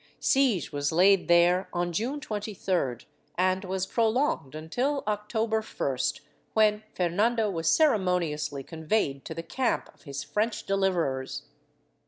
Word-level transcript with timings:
Siege 0.19 0.71
was 0.71 0.91
laid 0.91 1.27
there 1.27 1.69
on 1.73 1.91
June 1.91 2.19
23d, 2.19 3.05
and 3.37 3.63
was 3.63 3.85
prolonged 3.85 4.55
until 4.55 5.03
October 5.05 5.61
1st, 5.61 6.21
when 6.55 6.81
Fernando 6.95 7.51
was 7.51 7.71
ceremoniously 7.71 8.63
conveyed 8.63 9.23
to 9.25 9.35
the 9.35 9.43
camp 9.43 9.91
of 9.93 10.01
his 10.01 10.23
French 10.23 10.65
deliverers. 10.65 11.43